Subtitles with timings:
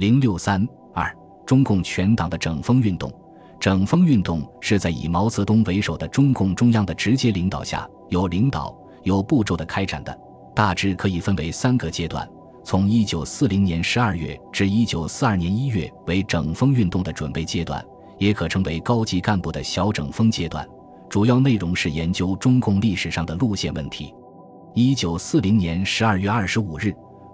[0.00, 1.14] 零六三二，
[1.44, 3.12] 中共全党的整风运动。
[3.60, 10.18] 整风运动是在以毛泽东为首的中共中央的直接领导下，有领导、有步骤的开展的，
[10.54, 12.26] 大致可以分为三个阶段。
[12.64, 17.84] 从一九四零年十二月至一九四二年一月为整风运动的准备阶段，
[18.16, 20.66] 也可称为高级干部的小整风阶段。
[21.10, 24.14] 主要内容是研究中共历史上的路线问题。
[24.72, 26.90] 一九四零年十二月二十五日，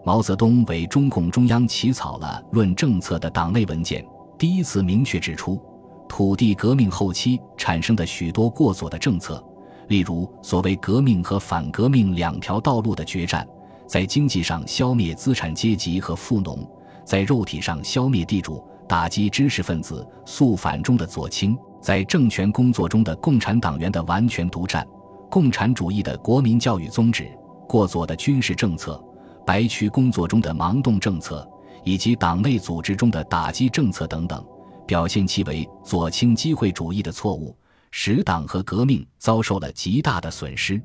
[0.06, 4.06] 毛泽东为中共中央起草了《论政策》的党内文件，
[4.38, 5.60] 第一次明确指出，
[6.08, 9.44] 土地革命后期产生的许多过左的政策，
[9.88, 13.44] 例如所谓革命和反革命两条道路的决战。
[13.84, 16.64] 在经济上消灭资产阶级和富农，
[17.04, 24.86] 在肉体上消灭地主，打击知识分子，肃反中的左倾，在政权工作中的共产党员的完全独占，
[25.28, 27.28] 共产主义的国民教育宗旨，
[27.66, 29.02] 过左的军事政策，
[29.46, 31.48] 白区工作中的盲动政策，
[31.84, 34.44] 以及党内组织中的打击政策等等，
[34.86, 37.56] 表现其为左倾机会主义的错误，
[37.92, 40.82] 使党和革命遭受了极大的损失。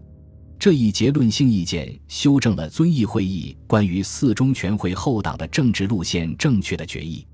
[0.59, 7.25] 这一结论性意见修正了遵义会议关于四中全会后党的政治路线正确的决议。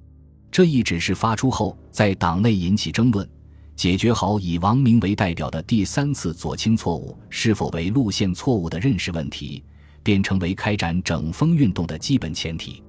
[0.50, 3.30] 这一指示发出后，在党内引起争论。
[3.75, 9.64] 解决好以王明为代表的第三次左倾错误是否为路线错误的认识问题，
[10.08, 12.81] 便成为开展整风运动的基本前提。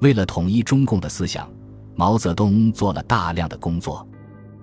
[0.00, 1.48] 为了统一中共的思想，
[1.94, 4.04] 毛泽东做了大量的工作。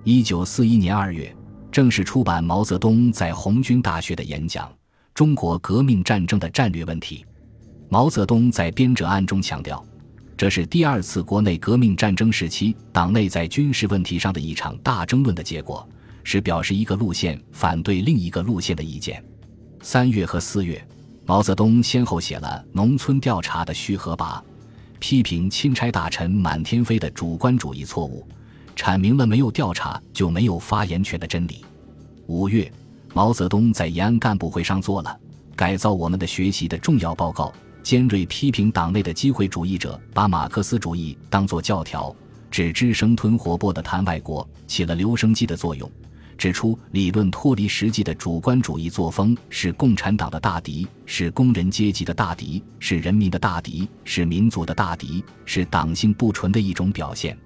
[0.04, 1.34] 一九四一年二月，
[1.72, 4.70] 正式出版毛泽东在红军大学的演讲。
[5.14, 7.26] 中国革命战争的战略问题，
[7.88, 9.82] 毛泽东在编者案中强调，
[10.36, 15.88] 这是第二次国内革命战争时期党内在军事问题上的一场大争论的结果，
[16.26, 19.24] 是表示一个路线反对另一个路线的意见。
[19.82, 20.86] 三月和四月，
[21.26, 24.42] 毛泽东先后写了《农村调查》的序和跋，
[25.00, 28.28] 批评钦差大臣满天飞的主观主义错误，
[28.76, 31.64] 阐明了没有调查就没有发言权的真理。
[32.28, 32.72] 五月。
[33.16, 35.16] 毛泽东在延安干部会上做了
[35.56, 37.54] 改造我们的学习的重要报告，
[37.84, 42.12] 尖锐批评党内的机会主义者把马克思主义当作教条，
[42.50, 45.88] 只知生吞活剥的谈外国，起了留声机的作用。
[46.38, 57.38] 指出理论脱离实际的主观主义作风是共产党的大敌，是工人阶级的大敌，是人民的大敌，是民族的大敌，是党性不纯的一种表现。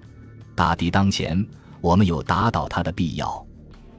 [0.54, 1.46] 大敌当前，
[1.80, 3.46] 我们有打倒他的必要。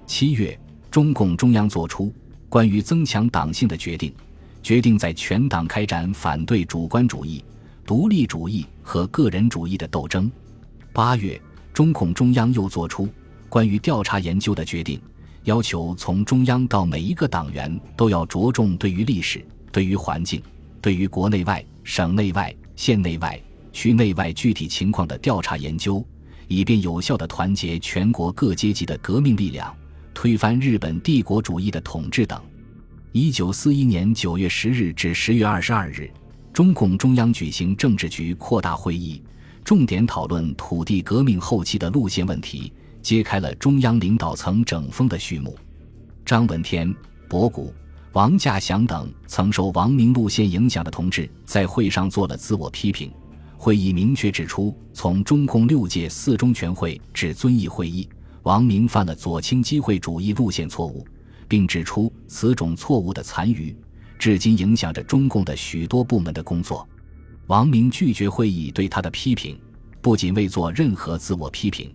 [0.05, 0.59] 七月。
[0.91, 2.11] 中共中央作出
[2.49, 4.11] 关于增强党性的决定，
[4.63, 7.45] 决定在全党开展反对主观主义、
[7.85, 10.31] 独立主义和个人主义的斗争。
[10.91, 11.39] 八月，
[11.75, 13.07] 中共中央又作出
[13.49, 15.01] 关于调查研究的决定，
[15.43, 20.41] 要求从中央到每一个党员都要着重对于历史、对于环境、
[20.79, 23.41] 对于国内外、省内外、县内外、
[23.73, 26.05] 区内外具体情况的调查研究，
[26.47, 29.75] 以便有效地团结全国各阶级的革命力量。
[30.13, 32.41] 推翻日本帝国主义的统治等。
[33.13, 36.11] 一九四一年九月十日至十月二十二日，
[36.51, 39.23] 中共中央举行政治局扩大会议，
[39.63, 42.73] 重点讨论土地革命后期的路线问题，
[43.09, 45.57] 揭开了中央领导层整风的序幕。
[46.23, 46.95] 张闻天、
[47.27, 47.73] 博古、
[48.11, 53.11] 王稼祥等曾受王明路线影响的同志在会上做了自我批评。
[53.57, 58.07] 会议明确指出，从中共六届四中全会至遵义会议。
[58.43, 61.03] 王明犯了左倾机会主义路线错误，
[61.47, 63.75] 并指出此种错误的残余，
[64.19, 66.87] 至今影响着中共的许多部门的工作。
[67.47, 69.59] 王明拒绝会议对他的批评，
[69.99, 71.91] 不仅未做任何自我批评，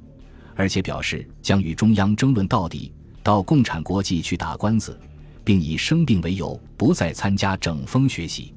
[0.54, 2.92] 而且表示将与中央争论到底，
[3.22, 4.98] 到共产国际去打官司，
[5.42, 8.54] 并以生病为由不再参加整风学习。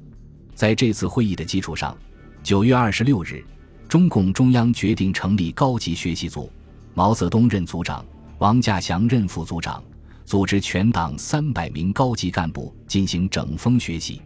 [0.54, 1.96] 在这次会议的基础上，
[2.42, 3.44] 九月二十六日，
[3.88, 6.50] 中共中央决定成立高级学习组。
[6.94, 8.04] 毛泽东任组长，
[8.38, 9.82] 王稼祥任副组长，
[10.24, 14.20] 组织全党三百名高级干部进行整风学习，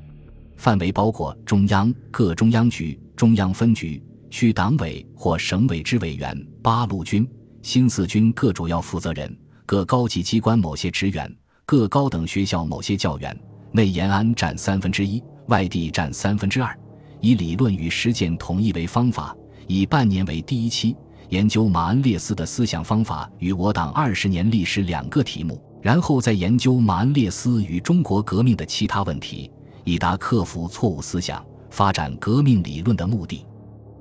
[0.57, 7.29] 范围包括中央各中央局、中央分局、区党委或省委支委员、八路军、
[7.63, 11.33] 新四军各主要负责人、各高级机关某些职员、
[11.65, 13.39] 各高等学校某些教员。
[13.71, 16.77] 内延安占三分之一，外地占三分之二。
[17.21, 19.35] 以理论与实践统一为方法，
[19.69, 20.95] 以半年为第一期。
[21.29, 29.51] 研究马恩列斯的思想方法与我党二十年历史两个题目，然后再研究马恩列斯与中国革命的其他问题，
[29.85, 33.47] 以达克服错误思想、发展革命理论的目的。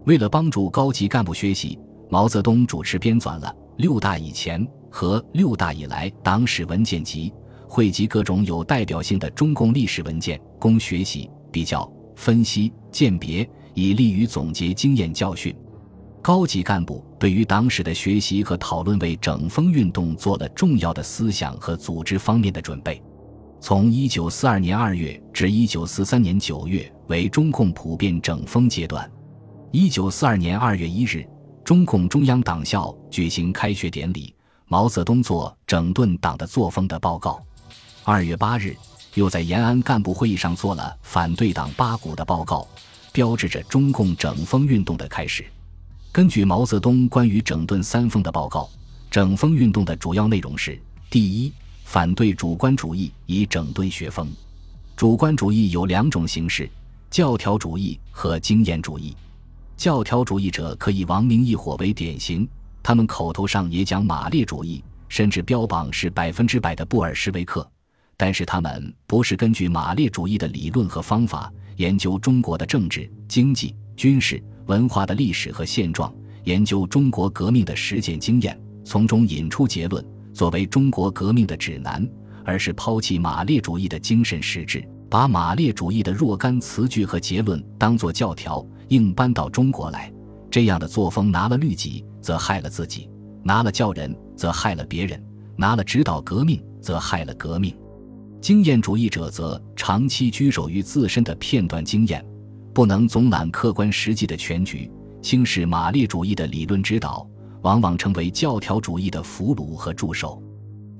[0.06, 1.80] 为了帮助高级干部学习，
[2.12, 3.48] 毛泽东主持编纂了
[3.82, 7.30] 《六大以前》和《六大以来党史文件集》，
[7.70, 15.56] 汇集各种有代表性的中共历史文件，供学习、比较、分析、鉴别，以利于总结经验教训。
[16.22, 23.02] 高级干部对于党史的学习和讨论，为整风运动做了重要的思想和组织方面的准备。
[23.62, 29.10] 从1942年2月至1943年9月为中共普遍整风阶段。
[29.72, 31.26] 1942年2月1日，
[31.72, 34.36] 中共中央党校举行开学典礼，
[34.68, 37.42] 毛泽东作整顿党的作风的报告。
[38.04, 38.76] 2月8日，
[39.14, 42.68] 又在延安干部会议上做了反对党八股的报告，
[43.14, 45.46] 标志着中共整风运动的开始。
[46.12, 48.70] 根据毛泽东关于整顿三风的报告，
[49.10, 50.78] 整风运动的主要内容是：
[51.10, 51.54] 第一，
[51.86, 54.30] 反对主观主义，以整顿学风。
[54.98, 56.70] 主观主义有两种形式：
[57.10, 59.16] 教条主义和经验主义。
[59.82, 62.48] 教条主义者可以王明一伙为典型，
[62.84, 67.68] 他们口头上也讲马列主义，甚至标榜是百分之百的布尔什维克，
[68.16, 74.40] 但是他们不是根据马列主义的理论和方法研究中国的政治、经济、军事。
[74.68, 76.14] 文化的历史和现状，
[76.44, 78.56] 研究中国革命的实践经验，
[78.86, 82.08] 从中引出结论，作为中国革命的指南；
[82.46, 90.10] 而是抛弃马列主义的精神实质，把马列主义的若干词句和结论当作教条，硬搬到中国来。
[90.50, 93.10] 这样的作风，拿了律己，则害了自己；
[93.44, 95.18] 拿了教人，则害了别人；
[95.56, 97.76] 拿了指导革命，则害了革命。
[98.42, 102.26] 经验主义者则长期居守于自身的片段经验。
[102.74, 104.90] 不能总揽客观实际的全局，
[105.22, 107.26] 轻视马列主义的理论指导，
[107.62, 110.42] 往往成为教条主义的俘虏和助手。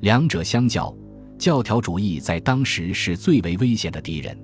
[0.02, 0.96] 两者相较，
[1.38, 4.38] 教条主义在当时是最为危险的敌人。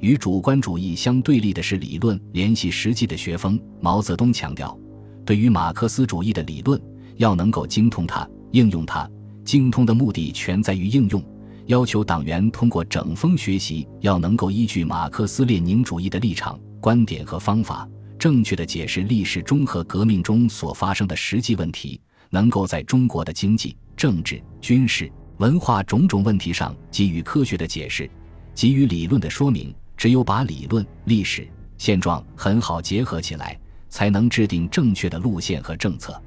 [0.00, 3.58] 与主观主义相对立的是理论联系实际的学风。
[3.80, 4.78] 毛泽东强调，
[5.24, 6.80] 对于马克思主义的理论，
[7.16, 9.08] 要能够精通它、应用它。
[9.44, 11.22] 精通的目的全在于应用。
[11.66, 17.88] 要求党员通过整风学习，要能够依据马克思列宁主义的立场、观点和方法，
[18.18, 21.98] 正确的解释历史中和革命中所发生的实际问题，
[22.28, 28.10] 能够在中国的经济、政治、军事、文化种种问题上给予科学的解释，
[28.54, 29.74] 给予理论的说明。
[30.04, 31.48] 只有把理论、历史、
[31.78, 33.58] 现状很好结合起来，
[33.88, 36.22] 才能制定正确的路线和政策。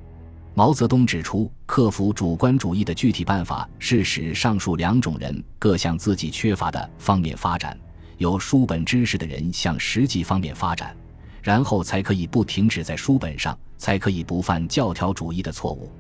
[0.55, 7.77] 毛泽东指出，克服主观主义的具体办法是使上述两种人各向自己缺乏的方面发展，
[8.17, 10.97] 有书本知识的人向实际方面发展，
[11.43, 15.91] 然后才可以不停止在书本上，才可以不犯教条主义的错误。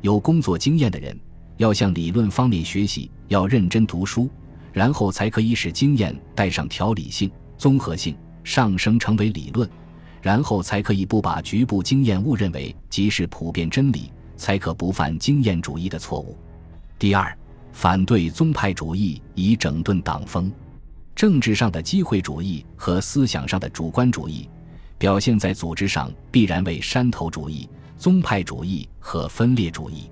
[0.00, 1.18] 有工作经验的人
[1.56, 4.30] 要向理论方面学习，要认真读书，
[4.76, 8.14] 然后才可以使经验带上条理性、综合性，
[8.44, 9.66] 上升成为理论。
[10.20, 16.36] 然后才可以不把局部经验误认为即是普遍真理，才可不犯经验主义的错误。
[16.98, 17.34] 第二，
[17.72, 20.52] 反对宗派主义以整顿党风。
[21.14, 24.46] 政治上的机会主义和思想上的主观主义，
[24.98, 30.10] 表现在组织上必然为山头主义、宗派主义和分裂主义。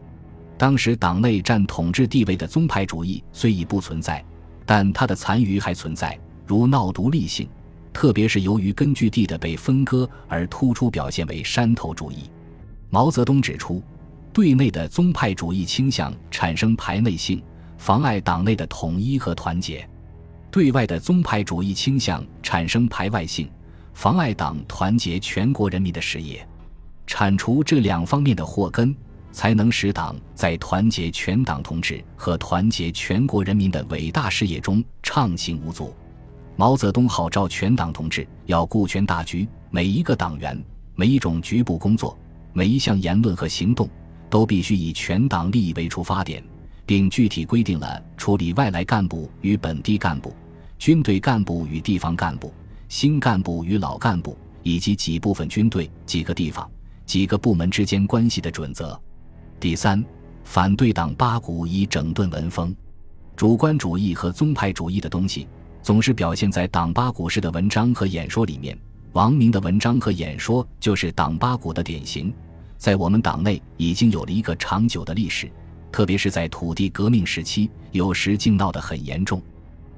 [0.57, 4.25] 当时党内占统治地位的宗派主义虽已不存在，
[4.67, 7.49] 但它的残余还存在，如闹独立性。
[7.93, 12.29] 特别是由于根据地的被分割而突出表现为山头主义。
[12.91, 13.81] 毛泽东指出，
[14.33, 17.41] 对内的宗派主义倾向产生排内性，
[17.79, 19.87] 妨碍党内的统一和团结；
[20.51, 23.49] 对外的宗派主义倾向产生排外性，
[23.93, 26.45] 妨碍党团结全国人民的事业。
[27.07, 28.95] 铲除这两方面的祸根，
[29.35, 35.93] 才能使党在团结全党同志和团结全国人民的伟大事业中畅行无阻。
[36.55, 40.57] 毛泽东号召全党同志要顾全大局，每一个党员、
[40.95, 42.17] 每一种局部工作、
[42.53, 43.91] 每一项言论和行动，
[44.31, 46.41] 都必须以全党利益为出发点，
[46.87, 50.33] 并具体规定了处理外来干部与本地干部、
[50.79, 52.55] 军队干部与地方干部、
[52.89, 56.71] 新干部与老干部以及几部分军队、几个地方、
[57.05, 58.99] 几个部门之间关系的准则。
[59.61, 60.05] 第三，
[60.45, 62.75] 反对党八股以整顿文风，
[63.35, 65.47] 主观主义和宗派主义的东西。
[65.83, 68.77] 总是表现在党八股式的文章和演说里面。
[69.13, 72.33] 王明的文章和演说就是党八股的典型，
[72.79, 75.51] 在我们党内已经有了一个长久的历史，
[75.93, 79.43] 特别是在土地革命时期，有时竟闹得很严重。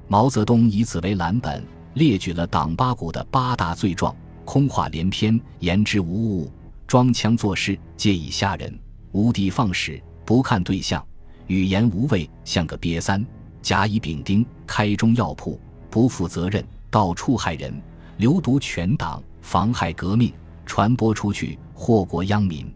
[0.09, 6.51] 毛泽东以此为蓝本，列举了党八股的八大罪状：空话连篇，言之无物；
[6.85, 8.69] 装腔作势，借以吓人；
[9.11, 11.01] 无的放矢，不看对象；
[11.47, 13.23] 语言无味，像个瘪三；
[13.61, 15.59] 甲乙丙丁，开中药铺。
[15.89, 17.81] 不负责任，到处害人，
[18.17, 20.31] 流毒全党，妨害革命，
[20.65, 22.71] 传播出去，祸国殃民。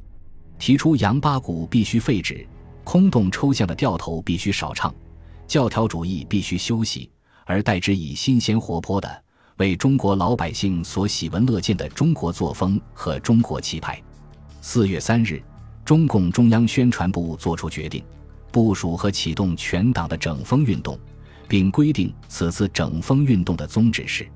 [0.58, 2.48] 提出杨八股必须废止，
[2.84, 4.94] 空洞抽象的调头必须少唱，
[5.46, 7.12] 教条主义必须休息，
[7.46, 9.24] 而代之以新鲜活泼的、
[9.58, 14.02] 为中国老百姓所喜闻乐见的中国作风和中国气派。
[14.62, 15.44] 四月三日，
[15.84, 18.04] 中共中央宣传部作出决定，
[18.52, 20.98] 部署和启动全党的整风运动，
[21.48, 24.28] 并规定此次整风运动的宗旨是：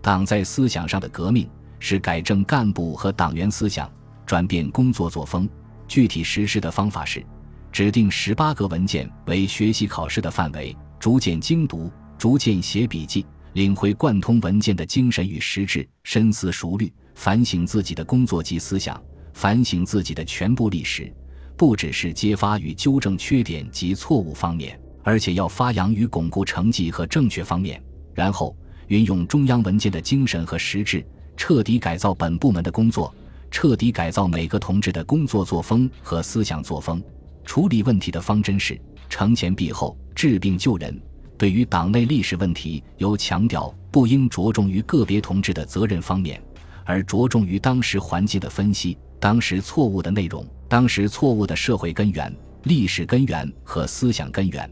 [0.00, 3.90] 党在思想上的革命是改正干部和党员思想，
[4.26, 5.48] 转变工作作风。
[5.86, 7.24] 具体实施的方法是：
[7.70, 19.00] 指定十八个文件为学习考试的范围，逐渐精读，逐渐写笔记，领会贯通文件的精神与实质，深思熟虑，反省自己的工作及思想，
[19.38, 21.14] 反省自己的全部历史，
[21.56, 27.80] 不只是揭发与纠正缺点及错误方面，而且要发扬与巩固成绩和正确方面。
[28.12, 28.56] 然后
[28.88, 33.14] 运用中央文件的精神和实质，彻底改造本部门的工作。
[33.48, 37.00] 彻底改造每个同志的工作作风和思想作风，
[37.44, 38.76] 处理问题的方针是
[39.08, 41.00] 惩前毖后、治病救人。
[41.38, 46.42] 对于党内历史问题，有强调不应着重于个别同志的责任方面，
[46.84, 52.34] 而着重于当时环境的分析、当时错误的内容、当时错误的社会根源、
[52.64, 54.70] 历史根源和思想根源。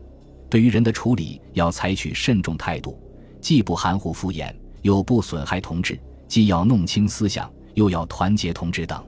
[0.48, 2.98] 对于人的处理，要采取慎重态度，
[3.40, 5.96] 既不含糊敷衍，又不损害同志；
[6.28, 7.50] 既要弄清思想。
[7.76, 9.04] 又要团结同志等。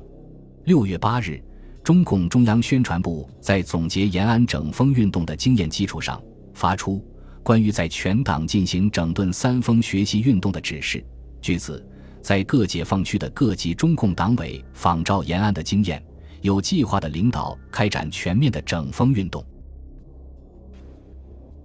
[0.66, 1.42] 六月八日，
[1.82, 7.02] 中共中央宣传部在总结延安整风运动的经验基础上，发出
[7.42, 11.02] 关于在全党进行整顿三风学习运动的指示。
[11.40, 11.82] 据此，
[12.20, 16.02] 在各解放区的各级中共党委仿照延安的经验，
[16.42, 19.44] 有计划的领导开展全面的整风运动。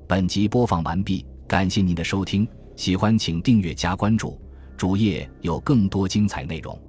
[0.07, 4.39] 本集播放完毕，感谢您的收听，喜欢请订阅加关注，
[4.77, 6.79] 主页有更多精彩内容。